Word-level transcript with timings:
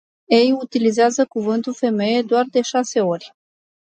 Ei 0.29 0.51
utilizează 0.53 1.25
cuvântul 1.25 1.73
"femeie” 1.73 2.21
doar 2.21 2.45
de 2.51 2.61
șase 2.61 3.01
ori. 3.01 3.33